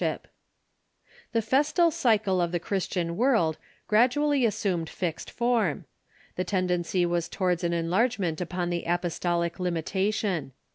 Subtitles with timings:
[1.31, 5.85] ]The festal cycle of the Christian world gradually assumed fixed form.
[6.37, 10.53] The tendency was towards an enlargement upon the apostolic limitation.